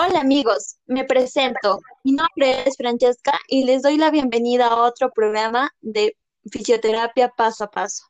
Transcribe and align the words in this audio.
Hola 0.00 0.20
amigos, 0.20 0.76
me 0.86 1.04
presento. 1.04 1.80
Mi 2.04 2.12
nombre 2.12 2.68
es 2.68 2.76
Francesca 2.76 3.38
y 3.48 3.64
les 3.64 3.82
doy 3.82 3.96
la 3.96 4.12
bienvenida 4.12 4.68
a 4.68 4.82
otro 4.82 5.10
programa 5.10 5.70
de 5.80 6.16
fisioterapia 6.52 7.30
paso 7.36 7.64
a 7.64 7.70
paso. 7.70 8.04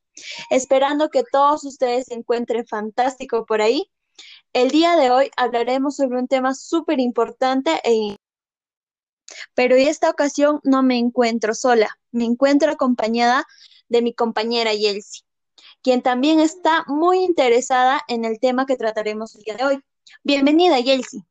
Esperando 0.51 1.09
que 1.09 1.25
todos 1.33 1.65
ustedes 1.65 2.07
se 2.07 2.15
encuentren 2.15 2.67
fantástico 2.67 3.47
por 3.47 3.63
ahí. 3.63 3.91
El 4.53 4.71
día 4.71 4.97
de 4.97 5.11
hoy 5.11 5.31
hablaremos 5.37 5.97
sobre 5.97 6.19
un 6.19 6.29
tema 6.29 6.55
súper 6.55 7.01
importante 7.01 7.81
e 7.85 8.17
pero 9.55 9.77
en 9.77 9.89
esta 9.89 10.11
ocasión 10.11 10.61
no 10.65 10.83
me 10.83 10.99
encuentro 10.99 11.55
sola, 11.55 11.99
me 12.13 12.25
encuentro 12.25 12.71
acompañada 12.71 13.47
de 13.89 14.03
mi 14.03 14.15
compañera 14.15 14.75
Yelsi, 14.75 15.23
quien 15.83 16.03
también 16.03 16.41
está 16.41 16.85
muy 16.87 17.19
interesada 17.25 18.03
en 18.09 18.25
el 18.25 18.39
tema 18.41 18.67
que 18.67 18.77
trataremos 18.77 19.35
el 19.35 19.43
día 19.43 19.57
de 19.57 19.65
hoy. 19.65 19.81
Bienvenida, 20.23 20.81
Yelsi. 20.81 21.23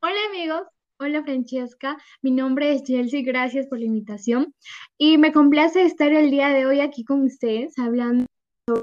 Hola 0.00 0.18
amigos, 0.28 0.62
hola 0.98 1.22
Francesca, 1.22 1.96
mi 2.20 2.30
nombre 2.30 2.72
es 2.72 2.84
Yelsi, 2.84 3.22
gracias 3.22 3.66
por 3.66 3.78
la 3.78 3.86
invitación 3.86 4.54
y 4.98 5.16
me 5.16 5.32
complace 5.32 5.82
estar 5.82 6.12
el 6.12 6.30
día 6.30 6.48
de 6.48 6.66
hoy 6.66 6.80
aquí 6.80 7.04
con 7.04 7.22
ustedes 7.22 7.78
hablando 7.78 8.26
sobre 8.68 8.82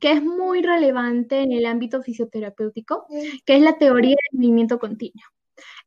que 0.00 0.12
es 0.12 0.22
muy 0.22 0.62
relevante 0.62 1.40
en 1.40 1.52
el 1.52 1.66
ámbito 1.66 2.02
fisioterapéutico, 2.02 3.06
que 3.44 3.56
es 3.56 3.62
la 3.62 3.78
teoría 3.78 4.16
del 4.30 4.40
movimiento 4.40 4.78
continuo. 4.78 5.24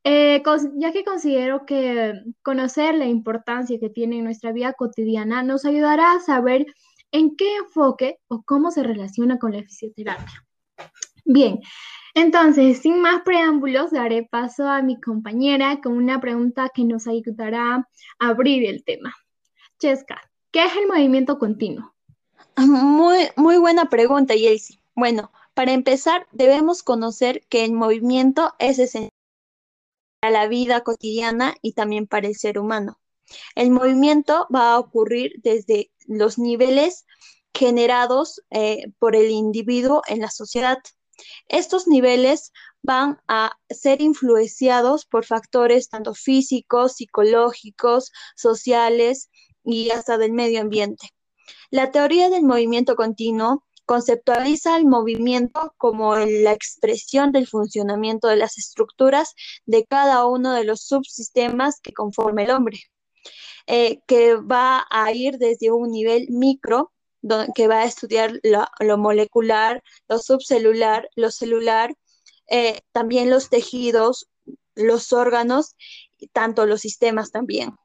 Eh, 0.04 0.42
ya 0.78 0.92
que 0.92 1.04
considero 1.04 1.66
que 1.66 2.14
conocer 2.42 2.96
la 2.96 3.06
importancia 3.06 3.80
que 3.80 3.90
tiene 3.90 4.18
en 4.18 4.24
nuestra 4.24 4.52
vida 4.52 4.74
cotidiana 4.74 5.44
nos 5.44 5.64
ayudará 5.64 6.14
a 6.14 6.20
saber 6.20 6.66
en 7.12 7.36
qué 7.36 7.56
enfoque 7.58 8.18
o 8.28 8.42
cómo 8.42 8.72
se 8.72 8.82
relaciona 8.82 9.38
con 9.38 9.52
la 9.52 9.62
fisioterapia. 9.62 10.44
Bien, 11.24 11.60
entonces, 12.16 12.80
sin 12.80 13.00
más 13.00 13.22
preámbulos, 13.22 13.92
daré 13.92 14.24
paso 14.24 14.68
a 14.68 14.82
mi 14.82 15.00
compañera 15.00 15.80
con 15.82 15.94
una 15.94 16.20
pregunta 16.20 16.72
que 16.74 16.84
nos 16.84 17.08
ayudará 17.08 17.88
a 18.20 18.28
abrir 18.28 18.66
el 18.68 18.84
tema. 18.84 19.14
Chesca, 19.78 20.20
¿qué 20.52 20.66
es 20.66 20.76
el 20.78 20.88
movimiento 20.88 21.38
continuo? 21.38 21.94
Muy, 22.58 23.30
muy 23.36 23.58
buena 23.58 23.86
pregunta, 23.86 24.34
Yelsi. 24.34 24.80
Bueno, 24.96 25.32
para 25.54 25.74
empezar, 25.74 26.28
debemos 26.32 26.82
conocer 26.82 27.44
que 27.50 27.66
el 27.66 27.74
movimiento 27.74 28.54
es 28.58 28.80
esencial 28.80 29.12
para 30.22 30.32
la 30.32 30.48
vida 30.48 30.82
cotidiana 30.82 31.56
y 31.62 31.74
también 31.74 32.06
para 32.06 32.28
el 32.28 32.36
ser 32.36 32.60
humano. 32.60 33.00
El 33.56 33.72
movimiento 33.72 34.48
va 34.54 34.74
a 34.74 34.80
ocurrir 34.80 35.34
desde 35.42 35.92
los 36.06 36.38
niveles 36.38 37.06
generados 37.54 38.42
eh, 38.52 38.94
por 39.00 39.16
el 39.16 39.32
individuo 39.32 40.04
en 40.08 40.20
la 40.20 40.30
sociedad. 40.30 40.78
Estos 41.48 41.88
niveles 41.88 42.52
van 42.84 43.20
a 43.28 43.58
ser 43.70 44.02
influenciados 44.02 45.06
por 45.06 45.26
factores 45.26 45.90
tanto 45.90 46.14
físicos, 46.14 46.94
psicológicos, 46.94 48.12
sociales 48.36 49.30
y 49.64 49.90
hasta 49.90 50.18
del 50.18 50.34
medio 50.34 50.62
ambiente. 50.62 51.10
La 51.72 51.92
teoría 51.92 52.30
del 52.30 52.44
movimiento 52.44 52.96
continuo 52.96 53.66
conceptualiza 53.92 54.78
el 54.78 54.86
movimiento 54.86 55.74
como 55.76 56.16
la 56.16 56.54
expresión 56.54 57.34
del 57.34 57.46
funcionamiento 57.46 58.30
de 58.30 58.38
las 58.38 58.58
estructuras 58.58 59.34
de 59.66 59.86
cada 59.86 60.26
uno 60.26 60.54
de 60.54 60.64
los 60.64 60.84
subsistemas 60.84 61.82
que 61.82 61.92
conforma 61.92 62.44
el 62.44 62.52
hombre, 62.52 62.80
eh, 63.68 64.00
que 64.08 64.36
va 64.36 64.86
a 64.90 65.12
ir 65.12 65.40
desde 65.40 65.72
un 65.72 65.92
nivel 65.92 66.28
micro, 66.30 66.94
que 67.54 67.68
va 67.68 67.80
a 67.80 67.84
estudiar 67.84 68.40
lo, 68.44 68.98
molecular, 68.98 69.84
lo 70.08 70.20
subcelular, 70.20 71.10
lo 71.18 71.30
celular, 71.30 71.94
eh, 72.48 72.80
también 72.94 73.30
los 73.30 73.50
tejidos, 73.50 74.30
los 74.74 75.12
órganos, 75.12 75.76
tanto 76.32 76.66
los 76.66 76.80
sistemas 76.80 77.32
también. 77.32 77.76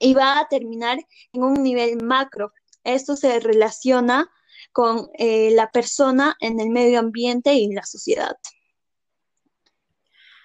Y 0.00 0.14
va 0.14 0.40
a 0.40 0.48
terminar 0.48 0.98
en 1.32 1.44
un 1.44 1.62
nivel 1.62 2.02
macro. 2.02 2.52
Esto 2.82 3.14
se 3.14 3.38
relaciona 3.38 4.28
con 4.72 5.08
eh, 5.18 5.50
la 5.52 5.70
persona 5.70 6.36
en 6.40 6.60
el 6.60 6.70
medio 6.70 6.98
ambiente 6.98 7.54
y 7.54 7.72
la 7.72 7.82
sociedad. 7.82 8.36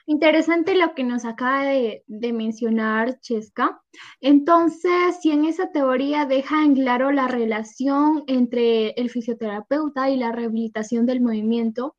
Interesante 0.08 0.76
lo 0.76 0.94
que 0.94 1.04
nos 1.04 1.26
acaba 1.26 1.64
de, 1.64 2.04
mencionar 2.08 3.20
Chesca. 3.22 3.82
Entonces, 4.22 5.18
si 5.20 5.32
en 5.32 5.46
esa 5.46 5.72
teoría 5.72 6.28
deja 6.28 6.64
en 6.64 6.76
claro 6.76 7.12
la 7.12 7.28
relación 7.28 8.24
entre 8.28 8.90
el 8.92 9.10
fisioterapeuta 9.10 10.12
y 10.12 10.18
la 10.18 10.32
rehabilitación 10.32 11.08
del 11.08 11.22
movimiento, 11.22 11.96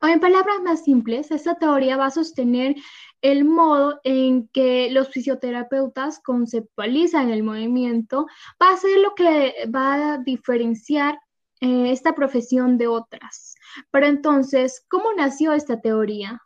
o 0.00 0.06
en 0.06 0.20
palabras 0.20 0.60
más 0.62 0.84
simples, 0.84 1.32
esa 1.32 1.56
teoría 1.56 1.96
va 1.96 2.06
a 2.06 2.10
sostener 2.10 2.76
el 3.20 3.44
modo 3.44 4.00
en 4.04 4.48
que 4.48 4.90
los 4.90 5.08
fisioterapeutas 5.08 6.20
conceptualizan 6.20 7.30
el 7.30 7.42
movimiento, 7.42 8.26
va 8.62 8.70
a 8.70 8.76
ser 8.76 9.00
lo 9.00 9.14
que 9.14 9.54
va 9.74 10.14
a 10.14 10.18
diferenciar 10.18 11.18
eh, 11.64 11.92
esta 11.92 12.14
profesión 12.14 12.76
de 12.76 12.88
otras. 12.88 13.54
Pero 13.90 14.06
entonces, 14.06 14.84
¿cómo 14.88 15.12
nació 15.14 15.52
esta 15.54 15.80
teoría? 15.80 16.42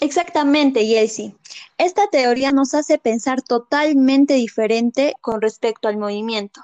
Exactamente, 0.00 0.84
Jessie. 0.84 1.34
Esta 1.78 2.08
teoría 2.08 2.52
nos 2.52 2.74
hace 2.74 2.98
pensar 2.98 3.40
totalmente 3.40 4.34
diferente 4.34 5.14
con 5.22 5.40
respecto 5.40 5.88
al 5.88 5.96
movimiento. 5.96 6.60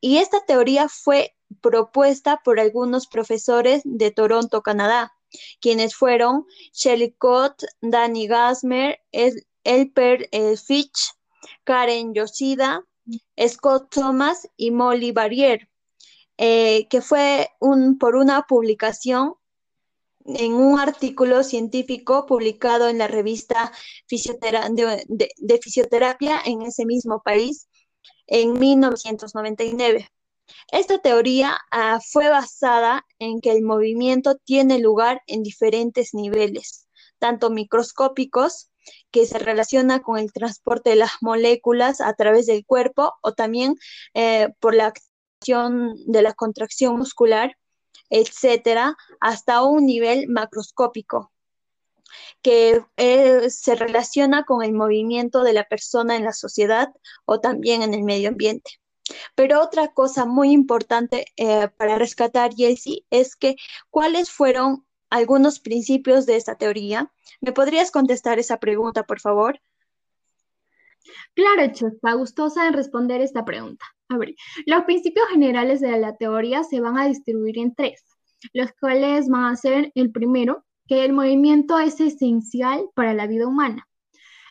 Y 0.00 0.18
esta 0.18 0.44
teoría 0.46 0.88
fue 0.88 1.34
propuesta 1.60 2.40
por 2.44 2.60
algunos 2.60 3.08
profesores 3.08 3.82
de 3.84 4.12
Toronto, 4.12 4.62
Canadá, 4.62 5.12
quienes 5.60 5.96
fueron 5.96 6.46
Shelly-Cott, 6.72 7.64
Danny 7.80 8.28
Gasmer, 8.28 9.00
Elper 9.64 10.28
eh, 10.30 10.56
Fitch, 10.56 11.12
Karen 11.64 12.14
Yoshida, 12.14 12.84
Scott 13.48 13.90
Thomas 13.90 14.48
y 14.56 14.70
Molly 14.70 15.12
Barrier, 15.12 15.68
eh, 16.38 16.86
que 16.88 17.00
fue 17.00 17.48
un, 17.60 17.98
por 17.98 18.16
una 18.16 18.42
publicación 18.42 19.34
en 20.26 20.54
un 20.54 20.78
artículo 20.78 21.42
científico 21.44 22.26
publicado 22.26 22.88
en 22.88 22.98
la 22.98 23.06
revista 23.06 23.72
de, 24.08 25.60
fisioterapia 25.62 26.40
en 26.44 26.62
ese 26.62 26.84
mismo 26.84 27.22
país 27.22 27.68
en 28.26 28.58
1999. 28.58 30.08
Esta 30.70 30.98
teoría 30.98 31.56
ah, 31.70 32.00
fue 32.00 32.28
basada 32.28 33.04
en 33.18 33.40
que 33.40 33.52
el 33.52 33.62
movimiento 33.62 34.36
tiene 34.36 34.78
lugar 34.78 35.22
en 35.26 35.42
diferentes 35.42 36.14
niveles, 36.14 36.88
tanto 37.18 37.50
microscópicos, 37.50 38.70
que 39.10 39.26
se 39.26 39.38
relaciona 39.38 40.02
con 40.02 40.18
el 40.18 40.32
transporte 40.32 40.90
de 40.90 40.96
las 40.96 41.12
moléculas 41.20 42.00
a 42.00 42.14
través 42.14 42.46
del 42.46 42.64
cuerpo, 42.64 43.14
o 43.22 43.32
también 43.32 43.74
eh, 44.14 44.50
por 44.60 44.74
la 44.74 44.92
de 45.40 46.22
la 46.22 46.32
contracción 46.32 46.96
muscular, 46.96 47.56
etcétera, 48.10 48.96
hasta 49.20 49.62
un 49.62 49.86
nivel 49.86 50.28
macroscópico 50.28 51.32
que 52.42 52.82
eh, 52.96 53.50
se 53.50 53.74
relaciona 53.74 54.44
con 54.44 54.62
el 54.62 54.72
movimiento 54.72 55.42
de 55.42 55.52
la 55.52 55.64
persona 55.64 56.16
en 56.16 56.24
la 56.24 56.32
sociedad 56.32 56.88
o 57.24 57.40
también 57.40 57.82
en 57.82 57.94
el 57.94 58.02
medio 58.02 58.28
ambiente. 58.28 58.80
Pero 59.34 59.62
otra 59.62 59.88
cosa 59.88 60.24
muy 60.24 60.50
importante 60.52 61.26
eh, 61.36 61.68
para 61.76 61.96
rescatar, 61.96 62.54
Jessie, 62.54 63.04
es 63.10 63.36
que 63.36 63.56
cuáles 63.90 64.30
fueron 64.30 64.86
algunos 65.10 65.60
principios 65.60 66.26
de 66.26 66.36
esta 66.36 66.56
teoría. 66.56 67.12
¿Me 67.40 67.52
podrías 67.52 67.90
contestar 67.90 68.38
esa 68.38 68.58
pregunta, 68.58 69.04
por 69.04 69.20
favor? 69.20 69.60
Claro, 71.34 71.62
está 71.62 72.12
gustosa 72.14 72.66
en 72.66 72.74
responder 72.74 73.20
esta 73.20 73.44
pregunta. 73.44 73.84
A 74.08 74.18
ver, 74.18 74.34
los 74.66 74.84
principios 74.84 75.26
generales 75.28 75.80
de 75.80 75.98
la 75.98 76.16
teoría 76.16 76.62
se 76.64 76.80
van 76.80 76.96
a 76.98 77.06
distribuir 77.06 77.58
en 77.58 77.74
tres, 77.74 78.04
los 78.52 78.70
cuales 78.80 79.28
van 79.28 79.44
a 79.52 79.56
ser 79.56 79.90
el 79.94 80.12
primero, 80.12 80.64
que 80.86 81.04
el 81.04 81.12
movimiento 81.12 81.78
es 81.78 82.00
esencial 82.00 82.88
para 82.94 83.14
la 83.14 83.26
vida 83.26 83.46
humana. 83.46 83.86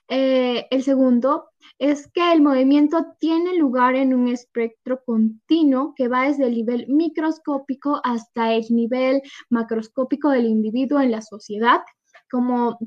Eh, 0.08 0.68
el 0.70 0.84
segundo 0.84 1.50
es 1.80 2.08
que 2.12 2.32
el 2.32 2.42
movimiento 2.42 3.06
tiene 3.20 3.56
lugar 3.56 3.96
en 3.96 4.14
un 4.14 4.28
espectro 4.28 5.02
continuo 5.04 5.94
que 5.96 6.08
va 6.08 6.28
desde 6.28 6.46
el 6.46 6.54
nivel 6.54 6.86
microscópico 6.88 8.02
hasta 8.04 8.54
el 8.54 8.66
nivel 8.70 9.22
macroscópico 9.50 10.30
del 10.30 10.46
individuo 10.46 11.00
en 11.00 11.12
la 11.12 11.22
sociedad, 11.22 11.82
como 12.30 12.78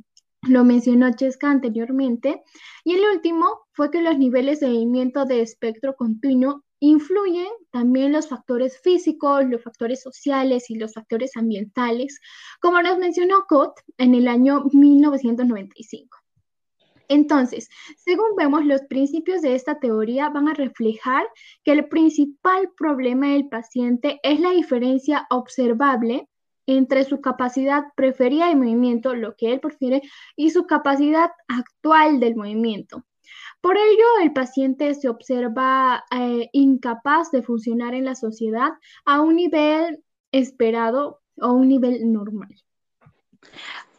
lo 0.42 0.64
mencionó 0.64 1.10
Chesca 1.14 1.50
anteriormente. 1.50 2.42
Y 2.84 2.94
el 2.94 3.02
último 3.14 3.60
fue 3.72 3.90
que 3.90 4.02
los 4.02 4.18
niveles 4.18 4.60
de 4.60 4.68
movimiento 4.68 5.24
de 5.24 5.42
espectro 5.42 5.94
continuo 5.96 6.64
influyen 6.80 7.48
también 7.72 8.12
los 8.12 8.28
factores 8.28 8.80
físicos, 8.80 9.44
los 9.46 9.62
factores 9.62 10.00
sociales 10.00 10.70
y 10.70 10.76
los 10.76 10.94
factores 10.94 11.36
ambientales, 11.36 12.20
como 12.60 12.80
nos 12.82 12.98
mencionó 12.98 13.46
Cott 13.48 13.80
en 13.96 14.14
el 14.14 14.28
año 14.28 14.64
1995. 14.72 16.18
Entonces, 17.08 17.68
según 17.96 18.36
vemos, 18.36 18.64
los 18.66 18.82
principios 18.82 19.40
de 19.40 19.54
esta 19.54 19.80
teoría 19.80 20.28
van 20.28 20.46
a 20.46 20.54
reflejar 20.54 21.26
que 21.64 21.72
el 21.72 21.88
principal 21.88 22.70
problema 22.76 23.30
del 23.30 23.48
paciente 23.48 24.20
es 24.22 24.38
la 24.40 24.50
diferencia 24.50 25.26
observable 25.30 26.28
entre 26.68 27.04
su 27.04 27.22
capacidad 27.22 27.84
preferida 27.96 28.48
de 28.48 28.54
movimiento, 28.54 29.14
lo 29.14 29.34
que 29.36 29.52
él 29.52 29.60
prefiere, 29.60 30.02
y 30.36 30.50
su 30.50 30.66
capacidad 30.66 31.30
actual 31.48 32.20
del 32.20 32.36
movimiento. 32.36 33.06
Por 33.62 33.78
ello, 33.78 34.04
el 34.22 34.34
paciente 34.34 34.94
se 34.94 35.08
observa 35.08 36.04
eh, 36.10 36.50
incapaz 36.52 37.30
de 37.30 37.42
funcionar 37.42 37.94
en 37.94 38.04
la 38.04 38.14
sociedad 38.14 38.72
a 39.06 39.22
un 39.22 39.36
nivel 39.36 40.04
esperado 40.30 41.22
o 41.40 41.52
un 41.52 41.68
nivel 41.68 42.12
normal. 42.12 42.54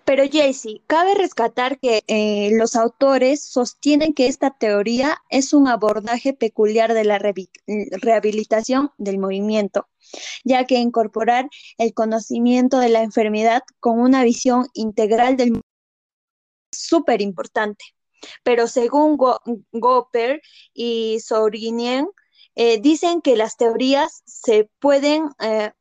Pero 0.10 0.24
Jesse, 0.28 0.82
cabe 0.88 1.14
rescatar 1.14 1.78
que 1.80 2.04
eh, 2.08 2.50
los 2.54 2.76
autores 2.76 3.44
sostienen 3.44 4.16
que 4.16 4.26
esta 4.26 4.50
teoría 4.50 5.22
es 5.30 5.54
un 5.54 5.68
abordaje 5.68 6.34
peculiar 6.34 6.96
de 6.96 7.04
la 7.04 7.20
rehabilitación 7.20 8.90
del 8.98 9.20
movimiento, 9.20 9.88
ya 10.44 10.66
que 10.66 10.80
incorporar 10.80 11.48
el 11.78 11.94
conocimiento 11.94 12.80
de 12.80 12.90
la 12.90 13.04
enfermedad 13.04 13.62
con 13.80 14.00
una 14.00 14.24
visión 14.24 14.66
integral 14.74 15.38
del 15.38 15.50
movimiento 15.50 15.68
es 16.72 16.82
súper 16.82 17.22
importante. 17.22 17.86
Pero 18.42 18.66
según 18.66 19.16
Gopper 19.72 20.42
y 20.74 21.20
Sorinien, 21.20 22.08
eh, 22.56 22.82
dicen 22.82 23.22
que 23.22 23.36
las 23.36 23.58
teorías 23.58 24.24
se 24.26 24.72
pueden 24.80 25.30
eh, 25.40 25.72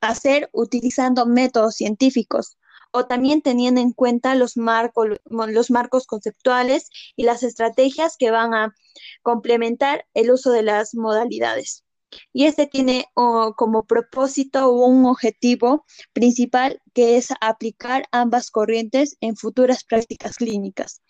hacer 0.00 0.50
utilizando 0.52 1.26
métodos 1.26 1.76
científicos 1.76 2.58
o 2.90 3.06
también 3.06 3.42
teniendo 3.42 3.80
en 3.80 3.92
cuenta 3.92 4.34
los, 4.34 4.56
marcos, 4.56 5.08
los 5.26 5.70
marcos 5.70 6.06
conceptuales 6.06 6.90
y 7.16 7.24
las 7.24 7.42
estrategias 7.42 8.16
que 8.18 8.30
van 8.30 8.54
a 8.54 8.74
complementar 9.22 10.06
el 10.14 10.30
uso 10.30 10.50
de 10.50 10.62
las 10.62 10.94
modalidades. 10.94 11.84
Y 12.32 12.46
este 12.46 12.66
tiene 12.66 13.06
como 13.14 13.84
propósito 13.84 14.68
o 14.68 14.86
un 14.86 15.04
objetivo 15.04 15.84
principal 16.12 16.80
que 16.94 17.18
es 17.18 17.28
aplicar 17.40 18.04
ambas 18.12 18.50
corrientes 18.50 19.16
en 19.20 19.36
futuras 19.36 19.84
prácticas 19.84 20.36
clínicas. 20.36 21.02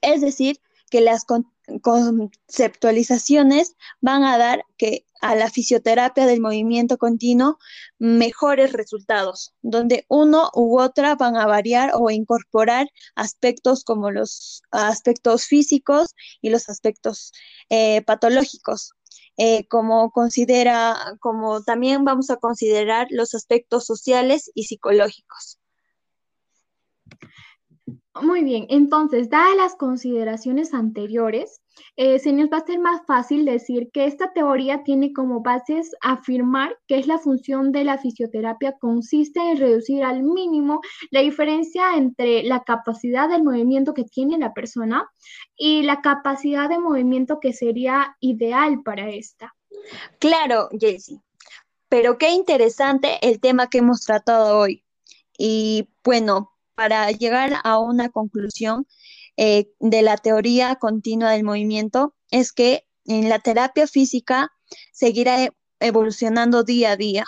Es 0.00 0.20
decir, 0.20 0.60
que 0.90 1.00
las 1.00 1.24
conceptualizaciones 1.82 3.76
van 4.00 4.24
a 4.24 4.36
dar 4.38 4.64
que 4.76 5.06
a 5.24 5.34
la 5.34 5.48
fisioterapia 5.50 6.26
del 6.26 6.42
movimiento 6.42 6.98
continuo 6.98 7.58
mejores 7.98 8.74
resultados, 8.74 9.54
donde 9.62 10.04
uno 10.08 10.50
u 10.54 10.78
otra 10.78 11.14
van 11.14 11.36
a 11.36 11.46
variar 11.46 11.92
o 11.94 12.10
incorporar 12.10 12.88
aspectos 13.14 13.84
como 13.84 14.10
los 14.10 14.62
aspectos 14.70 15.46
físicos 15.46 16.14
y 16.42 16.50
los 16.50 16.68
aspectos 16.68 17.32
eh, 17.70 18.02
patológicos. 18.02 18.92
Eh, 19.38 19.66
como 19.68 20.10
considera, 20.10 21.16
como 21.20 21.62
también 21.62 22.04
vamos 22.04 22.28
a 22.28 22.36
considerar 22.36 23.06
los 23.10 23.34
aspectos 23.34 23.86
sociales 23.86 24.50
y 24.54 24.64
psicológicos. 24.64 25.58
Muy 28.22 28.44
bien, 28.44 28.66
entonces, 28.68 29.28
dadas 29.28 29.56
las 29.56 29.74
consideraciones 29.74 30.72
anteriores, 30.72 31.60
eh, 31.96 32.20
se 32.20 32.32
nos 32.32 32.48
va 32.48 32.58
a 32.58 32.60
hacer 32.60 32.78
más 32.78 33.04
fácil 33.06 33.44
decir 33.44 33.90
que 33.92 34.06
esta 34.06 34.32
teoría 34.32 34.84
tiene 34.84 35.12
como 35.12 35.42
bases 35.42 35.90
afirmar 36.00 36.78
que 36.86 36.98
es 36.98 37.08
la 37.08 37.18
función 37.18 37.72
de 37.72 37.82
la 37.82 37.98
fisioterapia 37.98 38.76
consiste 38.78 39.40
en 39.40 39.58
reducir 39.58 40.04
al 40.04 40.22
mínimo 40.22 40.80
la 41.10 41.20
diferencia 41.20 41.96
entre 41.96 42.44
la 42.44 42.62
capacidad 42.62 43.28
del 43.28 43.42
movimiento 43.42 43.94
que 43.94 44.04
tiene 44.04 44.38
la 44.38 44.54
persona 44.54 45.08
y 45.56 45.82
la 45.82 46.00
capacidad 46.00 46.68
de 46.68 46.78
movimiento 46.78 47.40
que 47.40 47.52
sería 47.52 48.16
ideal 48.20 48.82
para 48.84 49.10
esta. 49.10 49.54
Claro, 50.20 50.68
Jessie, 50.78 51.20
pero 51.88 52.16
qué 52.18 52.30
interesante 52.30 53.18
el 53.22 53.40
tema 53.40 53.68
que 53.68 53.78
hemos 53.78 54.02
tratado 54.02 54.58
hoy. 54.58 54.84
Y 55.36 55.88
bueno, 56.04 56.53
para 56.74 57.10
llegar 57.10 57.54
a 57.64 57.78
una 57.78 58.08
conclusión 58.10 58.86
eh, 59.36 59.70
de 59.80 60.02
la 60.02 60.16
teoría 60.16 60.76
continua 60.76 61.30
del 61.30 61.44
movimiento 61.44 62.14
es 62.30 62.52
que 62.52 62.86
en 63.06 63.28
la 63.28 63.38
terapia 63.38 63.86
física 63.86 64.52
seguirá 64.92 65.44
e-, 65.44 65.50
evolucionando 65.80 66.62
día 66.62 66.92
a 66.92 66.96
día. 66.96 67.24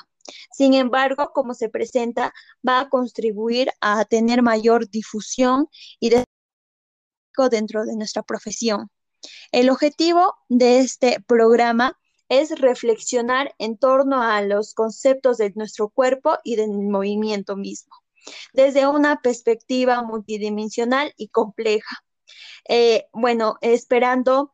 Sin 0.53 0.75
embargo, 0.75 1.31
como 1.35 1.55
se 1.55 1.69
presenta, 1.69 2.33
va 2.67 2.81
a 2.81 2.89
contribuir 2.89 3.71
a 3.81 4.05
tener 4.05 4.43
mayor 4.43 4.89
difusión 4.89 5.69
y 6.01 6.11
dentro 7.51 7.85
de 7.85 7.97
nuestra 7.97 8.23
profesión. 8.23 8.89
El 9.53 9.69
objetivo 9.71 10.35
de 10.49 10.79
este 10.79 11.21
programa 11.27 11.99
es 12.29 12.59
reflexionar 12.59 13.55
en 13.59 13.77
torno 13.77 14.23
a 14.23 14.41
los 14.41 14.75
conceptos 14.75 15.37
de 15.37 15.53
nuestro 15.55 15.91
cuerpo 15.91 16.39
y 16.45 16.57
del 16.57 16.71
movimiento 16.71 17.57
mismo 17.57 17.95
desde 18.53 18.87
una 18.87 19.21
perspectiva 19.21 20.03
multidimensional 20.03 21.13
y 21.17 21.29
compleja. 21.29 21.97
Eh, 22.69 23.07
bueno, 23.13 23.57
esperando 23.61 24.53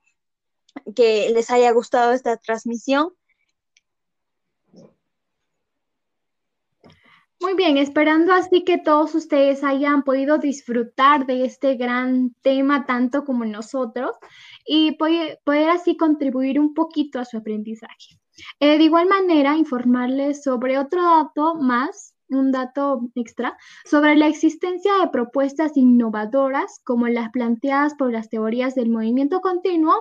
que 0.94 1.30
les 1.30 1.50
haya 1.50 1.70
gustado 1.72 2.12
esta 2.12 2.36
transmisión. 2.36 3.10
Muy 7.42 7.54
bien, 7.54 7.76
esperando 7.76 8.32
así 8.32 8.62
que 8.62 8.78
todos 8.78 9.16
ustedes 9.16 9.64
hayan 9.64 10.04
podido 10.04 10.38
disfrutar 10.38 11.26
de 11.26 11.44
este 11.44 11.75
gran 11.75 12.36
tema 12.40 12.86
tanto 12.86 13.25
como 13.25 13.44
nosotros 13.44 14.12
y 14.64 14.92
poder, 14.92 15.40
así 15.70 15.96
contribuir 15.96 16.60
un 16.60 16.72
poquito 16.72 17.18
a 17.18 17.25
su 17.25 17.38
aprendizaje. 17.38 18.20
Eh, 18.60 18.78
de 18.78 18.84
igual 18.84 19.08
manera, 19.08 19.56
informarles 19.56 20.44
sobre 20.44 20.78
otro 20.78 21.02
dato 21.02 21.56
más 21.56 22.14
un 22.37 22.52
dato 22.52 23.00
extra 23.14 23.56
sobre 23.84 24.17
la 24.17 24.26
existencia 24.26 24.93
de 25.00 25.08
propuestas 25.08 25.76
innovadoras 25.76 26.81
como 26.84 27.08
las 27.08 27.31
planteadas 27.31 27.94
por 27.94 28.12
las 28.12 28.29
teorías 28.29 28.75
del 28.75 28.90
movimiento 28.90 29.40
continuo 29.40 29.94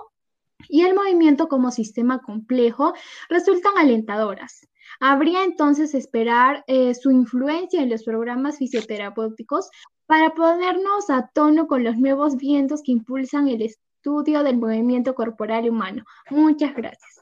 y 0.69 0.81
el 0.81 0.95
movimiento 0.95 1.47
como 1.47 1.71
sistema 1.71 2.19
complejo 2.19 2.93
resultan 3.29 3.77
alentadoras. 3.77 4.67
Habría 4.99 5.43
entonces 5.43 5.95
esperar 5.95 6.63
eh, 6.67 6.93
su 6.93 7.11
influencia 7.11 7.81
en 7.81 7.89
los 7.89 8.03
programas 8.03 8.57
fisioterapéuticos 8.57 9.69
para 10.05 10.31
ponernos 10.31 11.09
a 11.09 11.29
tono 11.33 11.67
con 11.67 11.83
los 11.83 11.97
nuevos 11.97 12.35
vientos 12.35 12.81
que 12.83 12.91
impulsan 12.91 13.47
el 13.47 13.61
estudio 13.61 14.43
del 14.43 14.57
movimiento 14.57 15.15
corporal 15.15 15.69
humano. 15.69 16.03
Muchas 16.29 16.75
gracias. 16.75 17.21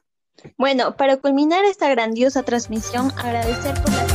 Bueno, 0.58 0.96
para 0.96 1.18
culminar 1.18 1.66
esta 1.66 1.90
grandiosa 1.90 2.44
transmisión, 2.44 3.12
agradecer 3.18 3.76
por 3.81 3.94
la 3.94 4.08